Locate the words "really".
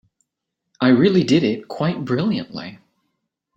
0.87-1.23